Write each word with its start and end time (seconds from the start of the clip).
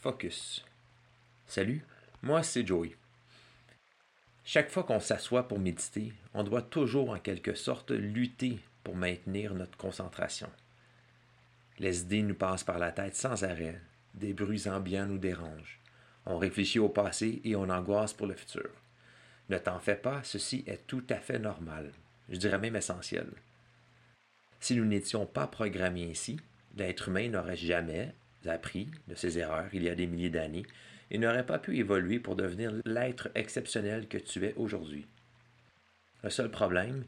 Focus. 0.00 0.64
Salut, 1.48 1.84
moi 2.22 2.44
c'est 2.44 2.64
Joey. 2.64 2.94
Chaque 4.44 4.70
fois 4.70 4.84
qu'on 4.84 5.00
s'assoit 5.00 5.48
pour 5.48 5.58
méditer, 5.58 6.12
on 6.34 6.44
doit 6.44 6.62
toujours 6.62 7.10
en 7.10 7.18
quelque 7.18 7.54
sorte 7.54 7.90
lutter 7.90 8.60
pour 8.84 8.94
maintenir 8.94 9.54
notre 9.54 9.76
concentration. 9.76 10.48
Les 11.80 12.02
idées 12.02 12.22
nous 12.22 12.36
passent 12.36 12.62
par 12.62 12.78
la 12.78 12.92
tête 12.92 13.16
sans 13.16 13.42
arrêt, 13.42 13.80
des 14.14 14.32
bruits 14.34 14.68
ambiants 14.68 15.06
nous 15.06 15.18
dérangent. 15.18 15.80
On 16.26 16.38
réfléchit 16.38 16.78
au 16.78 16.88
passé 16.88 17.40
et 17.42 17.56
on 17.56 17.68
angoisse 17.68 18.12
pour 18.12 18.28
le 18.28 18.34
futur. 18.34 18.70
Ne 19.48 19.58
t'en 19.58 19.80
fais 19.80 19.96
pas, 19.96 20.22
ceci 20.22 20.62
est 20.68 20.86
tout 20.86 21.04
à 21.10 21.16
fait 21.16 21.40
normal, 21.40 21.90
je 22.28 22.36
dirais 22.36 22.60
même 22.60 22.76
essentiel. 22.76 23.26
Si 24.60 24.76
nous 24.76 24.84
n'étions 24.84 25.26
pas 25.26 25.48
programmés 25.48 26.08
ainsi, 26.08 26.38
l'être 26.76 27.08
humain 27.08 27.28
n'aurait 27.30 27.56
jamais, 27.56 28.14
appris 28.46 28.88
de 29.08 29.14
ses 29.14 29.38
erreurs 29.38 29.68
il 29.72 29.82
y 29.82 29.88
a 29.88 29.94
des 29.94 30.06
milliers 30.06 30.30
d'années 30.30 30.66
et 31.10 31.18
n'aurait 31.18 31.46
pas 31.46 31.58
pu 31.58 31.78
évoluer 31.78 32.18
pour 32.18 32.36
devenir 32.36 32.72
l'être 32.84 33.28
exceptionnel 33.34 34.08
que 34.08 34.18
tu 34.18 34.44
es 34.44 34.54
aujourd'hui. 34.54 35.06
Le 36.22 36.30
seul 36.30 36.50
problème, 36.50 37.04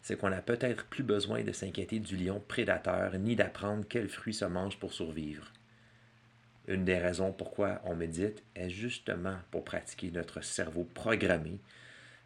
c'est 0.00 0.18
qu'on 0.18 0.30
n'a 0.30 0.42
peut-être 0.42 0.84
plus 0.86 1.02
besoin 1.02 1.42
de 1.42 1.52
s'inquiéter 1.52 1.98
du 1.98 2.16
lion 2.16 2.42
prédateur 2.46 3.18
ni 3.18 3.36
d'apprendre 3.36 3.86
quels 3.88 4.08
fruits 4.08 4.34
se 4.34 4.44
mange 4.44 4.78
pour 4.78 4.92
survivre. 4.92 5.50
Une 6.68 6.84
des 6.84 6.98
raisons 6.98 7.32
pourquoi 7.32 7.80
on 7.84 7.94
médite 7.94 8.42
est 8.54 8.70
justement 8.70 9.38
pour 9.50 9.64
pratiquer 9.64 10.10
notre 10.10 10.42
cerveau 10.42 10.84
programmé 10.84 11.58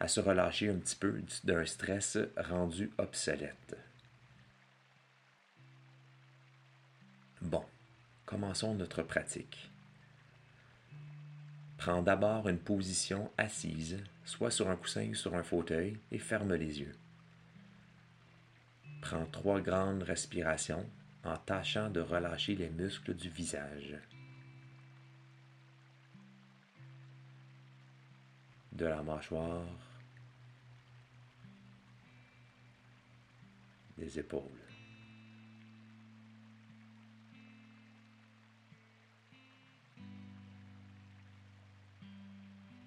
à 0.00 0.06
se 0.06 0.20
relâcher 0.20 0.68
un 0.68 0.76
petit 0.76 0.96
peu 0.96 1.20
d'un 1.44 1.64
stress 1.66 2.18
rendu 2.36 2.90
obsolète. 2.98 3.77
Commençons 8.28 8.74
notre 8.74 9.02
pratique. 9.02 9.70
Prends 11.78 12.02
d'abord 12.02 12.46
une 12.50 12.58
position 12.58 13.32
assise, 13.38 14.04
soit 14.26 14.50
sur 14.50 14.68
un 14.68 14.76
coussin 14.76 15.08
ou 15.08 15.14
sur 15.14 15.34
un 15.34 15.42
fauteuil, 15.42 15.98
et 16.12 16.18
ferme 16.18 16.52
les 16.52 16.80
yeux. 16.80 16.94
Prends 19.00 19.24
trois 19.24 19.62
grandes 19.62 20.02
respirations 20.02 20.86
en 21.24 21.38
tâchant 21.38 21.88
de 21.88 22.00
relâcher 22.00 22.54
les 22.54 22.68
muscles 22.68 23.14
du 23.14 23.30
visage. 23.30 23.96
De 28.72 28.84
la 28.84 29.02
mâchoire, 29.02 29.64
des 33.96 34.18
épaules. 34.18 34.67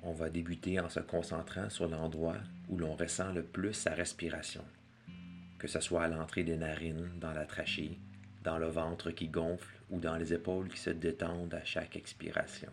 On 0.04 0.14
va 0.14 0.30
débuter 0.30 0.80
en 0.80 0.90
se 0.90 1.00
concentrant 1.00 1.70
sur 1.70 1.88
l'endroit 1.88 2.38
où 2.70 2.78
l'on 2.78 2.96
ressent 2.96 3.32
le 3.34 3.44
plus 3.44 3.74
sa 3.74 3.92
respiration, 3.92 4.64
que 5.60 5.68
ce 5.68 5.80
soit 5.80 6.04
à 6.04 6.08
l'entrée 6.08 6.44
des 6.44 6.58
narines, 6.58 7.12
dans 7.20 7.34
la 7.34 7.46
trachée, 7.46 8.00
dans 8.44 8.58
le 8.58 8.68
ventre 8.68 9.12
qui 9.12 9.28
gonfle 9.28 9.78
ou 9.92 10.00
dans 10.00 10.16
les 10.16 10.34
épaules 10.34 10.70
qui 10.70 10.80
se 10.80 10.90
détendent 10.90 11.54
à 11.54 11.64
chaque 11.64 11.96
expiration. 11.96 12.72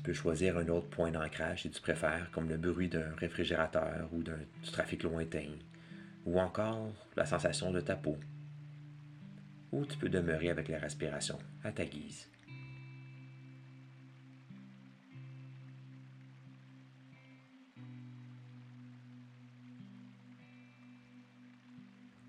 Tu 0.00 0.04
peux 0.04 0.12
choisir 0.14 0.56
un 0.56 0.66
autre 0.68 0.88
point 0.88 1.10
d'ancrage 1.10 1.60
si 1.60 1.70
tu 1.70 1.78
préfères, 1.78 2.30
comme 2.30 2.48
le 2.48 2.56
bruit 2.56 2.88
d'un 2.88 3.14
réfrigérateur 3.18 4.08
ou 4.12 4.22
du 4.22 4.32
trafic 4.72 5.02
lointain, 5.02 5.50
ou 6.24 6.40
encore 6.40 6.94
la 7.16 7.26
sensation 7.26 7.70
de 7.70 7.82
ta 7.82 7.96
peau. 7.96 8.16
Ou 9.72 9.84
tu 9.84 9.98
peux 9.98 10.08
demeurer 10.08 10.48
avec 10.48 10.68
la 10.68 10.78
respiration 10.78 11.38
à 11.62 11.70
ta 11.70 11.84
guise. 11.84 12.30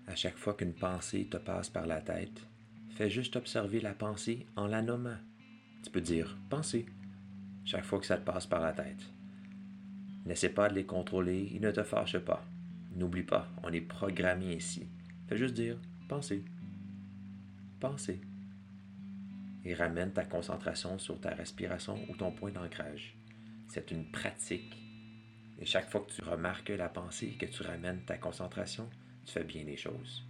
À 0.06 0.14
chaque 0.14 0.36
fois 0.36 0.52
qu'une 0.52 0.74
pensée 0.74 1.24
te 1.24 1.38
passe 1.38 1.70
par 1.70 1.86
la 1.86 2.02
tête, 2.02 2.46
fais 2.90 3.08
juste 3.08 3.36
observer 3.36 3.80
la 3.80 3.94
pensée 3.94 4.44
en 4.56 4.66
la 4.66 4.82
nommant. 4.82 5.16
Tu 5.82 5.90
peux 5.90 6.02
dire 6.02 6.36
pensée 6.50 6.84
chaque 7.64 7.84
fois 7.84 7.98
que 8.00 8.06
ça 8.06 8.16
te 8.16 8.24
passe 8.24 8.46
par 8.46 8.60
la 8.60 8.72
tête. 8.72 9.02
N'essaie 10.24 10.50
pas 10.50 10.68
de 10.68 10.74
les 10.74 10.86
contrôler 10.86 11.50
et 11.54 11.60
ne 11.60 11.70
te 11.70 11.82
fâche 11.82 12.18
pas. 12.18 12.46
N'oublie 12.94 13.22
pas, 13.22 13.48
on 13.62 13.72
est 13.72 13.80
programmé 13.80 14.54
ici. 14.54 14.88
Fais 15.28 15.36
juste 15.36 15.54
dire 15.54 15.78
pensez, 16.08 16.44
pensez. 17.80 18.20
Et 19.64 19.74
ramène 19.74 20.12
ta 20.12 20.24
concentration 20.24 20.98
sur 20.98 21.20
ta 21.20 21.30
respiration 21.30 21.98
ou 22.08 22.16
ton 22.16 22.32
point 22.32 22.50
d'ancrage. 22.50 23.16
C'est 23.68 23.90
une 23.90 24.10
pratique. 24.10 24.76
Et 25.58 25.64
chaque 25.64 25.90
fois 25.90 26.00
que 26.00 26.12
tu 26.12 26.22
remarques 26.22 26.68
la 26.70 26.88
pensée, 26.88 27.36
que 27.38 27.46
tu 27.46 27.62
ramènes 27.62 28.04
ta 28.04 28.18
concentration, 28.18 28.90
tu 29.24 29.32
fais 29.32 29.44
bien 29.44 29.64
les 29.64 29.76
choses. 29.76 30.26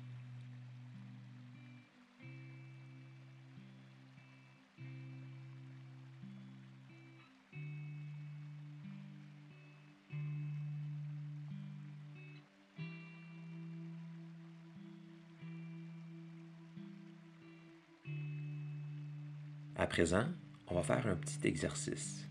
À 19.82 19.88
présent, 19.88 20.26
on 20.68 20.76
va 20.76 20.84
faire 20.84 21.08
un 21.08 21.16
petit 21.16 21.44
exercice. 21.44 22.28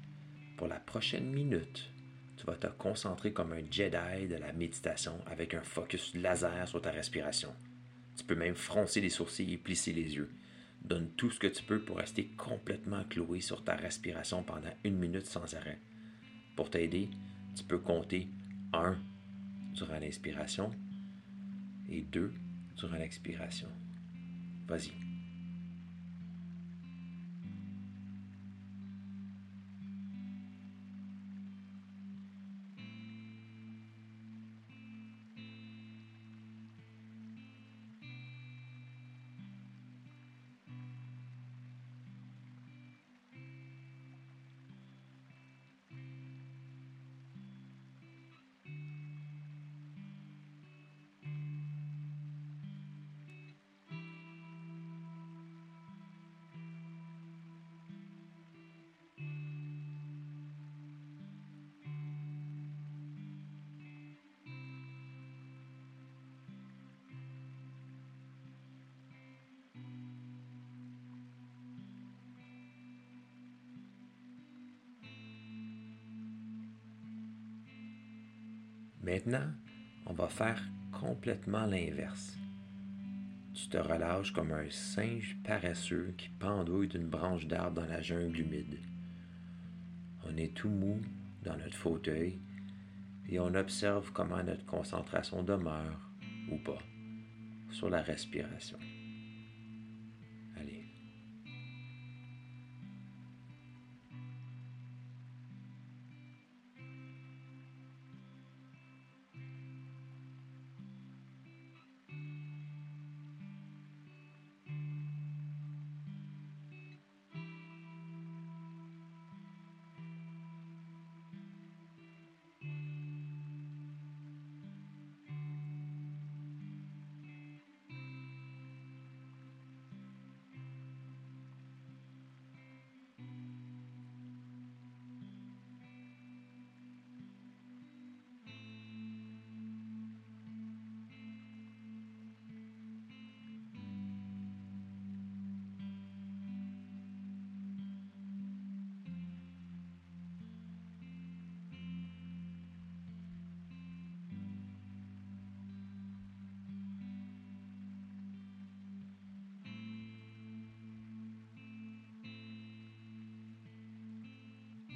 Pour 0.55 0.69
la 0.69 0.79
prochaine 0.79 1.33
minute, 1.33 1.91
tu 2.37 2.45
vas 2.45 2.55
te 2.55 2.67
concentrer 2.67 3.33
comme 3.33 3.51
un 3.51 3.69
Jedi 3.69 4.29
de 4.29 4.37
la 4.37 4.53
méditation 4.53 5.19
avec 5.25 5.53
un 5.53 5.61
focus 5.61 6.15
laser 6.15 6.65
sur 6.65 6.81
ta 6.81 6.91
respiration. 6.91 7.53
Tu 8.15 8.23
peux 8.23 8.35
même 8.35 8.55
froncer 8.55 9.01
les 9.01 9.09
sourcils 9.09 9.51
et 9.51 9.57
plisser 9.57 9.91
les 9.91 10.15
yeux. 10.15 10.31
Donne 10.81 11.09
tout 11.17 11.29
ce 11.29 11.41
que 11.41 11.47
tu 11.47 11.61
peux 11.63 11.81
pour 11.83 11.97
rester 11.97 12.27
complètement 12.37 13.03
cloué 13.03 13.41
sur 13.41 13.65
ta 13.65 13.75
respiration 13.75 14.43
pendant 14.43 14.71
une 14.85 14.97
minute 14.97 15.25
sans 15.25 15.53
arrêt. 15.53 15.81
Pour 16.55 16.69
t'aider, 16.69 17.09
tu 17.57 17.65
peux 17.65 17.79
compter 17.79 18.29
1 18.71 18.97
durant 19.73 19.99
l'inspiration 19.99 20.71
et 21.89 22.01
2 22.01 22.31
durant 22.77 22.95
l'expiration. 22.95 23.67
Vas-y. 24.69 25.10
Maintenant, 79.03 79.51
on 80.05 80.13
va 80.13 80.27
faire 80.27 80.61
complètement 80.91 81.65
l'inverse. 81.65 82.37
Tu 83.53 83.67
te 83.67 83.77
relâches 83.77 84.31
comme 84.31 84.51
un 84.51 84.69
singe 84.69 85.37
paresseux 85.43 86.13
qui 86.17 86.29
pendouille 86.29 86.87
d'une 86.87 87.07
branche 87.07 87.47
d'arbre 87.47 87.81
dans 87.81 87.87
la 87.87 88.01
jungle 88.01 88.39
humide. 88.39 88.79
On 90.25 90.37
est 90.37 90.53
tout 90.53 90.69
mou 90.69 91.01
dans 91.43 91.57
notre 91.57 91.75
fauteuil 91.75 92.39
et 93.27 93.39
on 93.39 93.53
observe 93.55 94.11
comment 94.13 94.43
notre 94.43 94.65
concentration 94.65 95.43
demeure 95.43 96.11
ou 96.49 96.57
pas 96.57 96.81
sur 97.71 97.89
la 97.89 98.01
respiration. 98.01 98.77
Allez. 100.57 100.90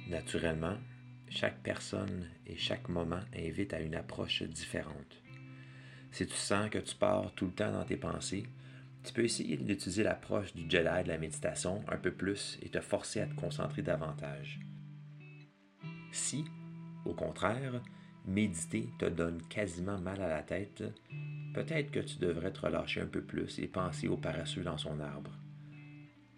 Naturellement, 0.08 0.76
chaque 1.28 1.58
personne 1.62 2.28
et 2.46 2.56
chaque 2.56 2.88
moment 2.88 3.20
invite 3.36 3.74
à 3.74 3.80
une 3.80 3.96
approche 3.96 4.42
différente. 4.44 5.22
Si 6.12 6.26
tu 6.26 6.34
sens 6.34 6.70
que 6.70 6.78
tu 6.78 6.94
pars 6.94 7.32
tout 7.34 7.46
le 7.46 7.52
temps 7.52 7.72
dans 7.72 7.84
tes 7.84 7.96
pensées, 7.96 8.46
tu 9.02 9.12
peux 9.12 9.24
essayer 9.24 9.56
d'utiliser 9.56 10.04
l'approche 10.04 10.54
du 10.54 10.62
Jedi 10.62 11.02
de 11.02 11.08
la 11.08 11.18
méditation 11.18 11.84
un 11.88 11.96
peu 11.96 12.12
plus 12.12 12.58
et 12.62 12.68
te 12.68 12.80
forcer 12.80 13.20
à 13.20 13.26
te 13.26 13.34
concentrer 13.34 13.82
davantage. 13.82 14.60
Si, 16.12 16.44
au 17.04 17.12
contraire, 17.12 17.82
méditer 18.26 18.88
te 18.98 19.06
donne 19.06 19.42
quasiment 19.48 19.98
mal 19.98 20.22
à 20.22 20.28
la 20.28 20.42
tête, 20.42 20.84
peut-être 21.52 21.90
que 21.90 22.00
tu 22.00 22.18
devrais 22.18 22.52
te 22.52 22.60
relâcher 22.60 23.00
un 23.00 23.06
peu 23.06 23.22
plus 23.22 23.58
et 23.58 23.66
penser 23.66 24.08
au 24.08 24.16
paresseux 24.16 24.62
dans 24.62 24.78
son 24.78 25.00
arbre. 25.00 25.32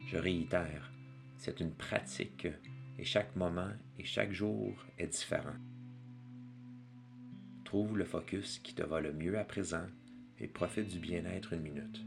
Je 0.07 0.17
réitère, 0.17 0.91
c'est 1.37 1.61
une 1.61 1.73
pratique 1.73 2.49
et 2.99 3.05
chaque 3.05 3.37
moment 3.37 3.71
et 3.99 4.05
chaque 4.05 4.33
jour 4.33 4.75
est 4.99 5.07
différent. 5.07 5.55
Trouve 7.65 7.97
le 7.97 8.05
focus 8.05 8.59
qui 8.59 8.75
te 8.75 8.83
va 8.83 9.01
le 9.01 9.13
mieux 9.13 9.39
à 9.39 9.45
présent 9.45 9.87
et 10.39 10.49
profite 10.49 10.89
du 10.89 10.99
bien-être 10.99 11.53
une 11.53 11.63
minute. 11.63 12.05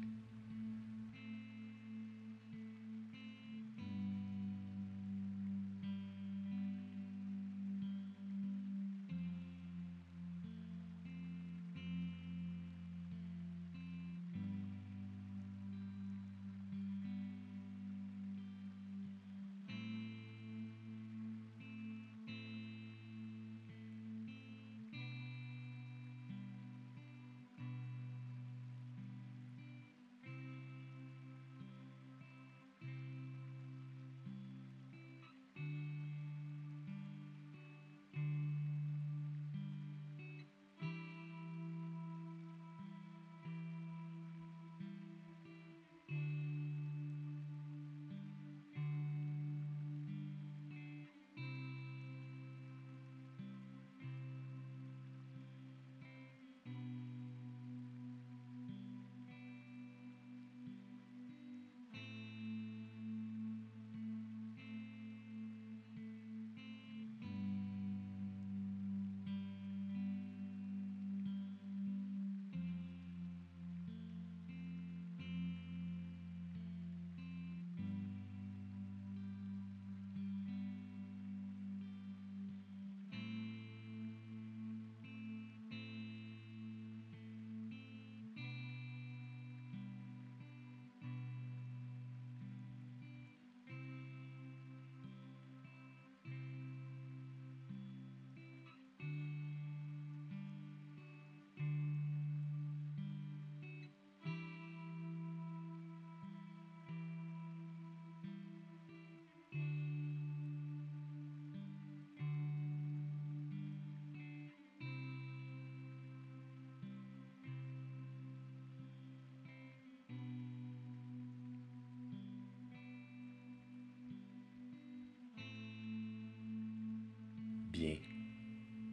Bien. 127.81 127.97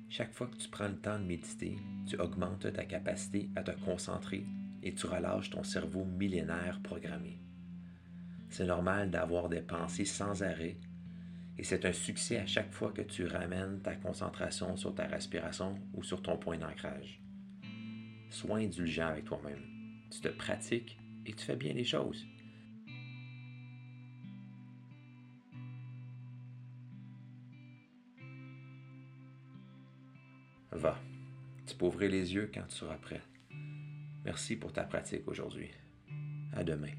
Chaque 0.09 0.33
fois 0.33 0.47
que 0.47 0.57
tu 0.57 0.69
prends 0.69 0.89
le 0.89 0.97
temps 0.97 1.19
de 1.19 1.25
méditer, 1.25 1.77
tu 2.07 2.17
augmentes 2.17 2.73
ta 2.73 2.85
capacité 2.87 3.51
à 3.55 3.63
te 3.63 3.73
concentrer 3.85 4.47
et 4.83 4.95
tu 4.95 5.07
relâches 5.07 5.51
ton 5.51 5.63
cerveau 5.63 6.07
millénaire 6.07 6.81
programmé. 6.83 7.39
C'est 8.49 8.65
normal 8.65 9.11
d'avoir 9.11 9.51
des 9.51 9.61
pensées 9.61 10.07
sans 10.07 10.43
arrêt 10.43 10.79
et 11.59 11.65
c'est 11.65 11.85
un 11.85 11.93
succès 11.93 12.39
à 12.39 12.47
chaque 12.47 12.73
fois 12.73 12.93
que 12.93 13.03
tu 13.03 13.27
ramènes 13.27 13.81
ta 13.83 13.95
concentration 13.95 14.75
sur 14.77 14.95
ta 14.95 15.07
respiration 15.07 15.79
ou 15.93 16.03
sur 16.03 16.23
ton 16.23 16.39
point 16.39 16.57
d'ancrage. 16.57 17.21
Sois 18.31 18.59
indulgent 18.59 19.09
avec 19.09 19.27
toi-même. 19.27 19.65
Tu 20.11 20.21
te 20.21 20.29
pratiques 20.29 20.99
et 21.27 21.35
tu 21.35 21.45
fais 21.45 21.57
bien 21.57 21.75
les 21.75 21.85
choses. 21.85 22.27
Va, 30.79 30.97
tu 31.67 31.75
peux 31.75 31.87
ouvrir 31.87 32.09
les 32.09 32.35
yeux 32.35 32.49
quand 32.55 32.63
tu 32.69 32.77
seras 32.77 32.99
prêt. 32.99 33.21
Merci 34.25 34.55
pour 34.55 34.73
ta 34.73 34.85
pratique 34.85 35.27
aujourd'hui. 35.27 35.71
À 36.53 36.63
demain. 36.63 36.93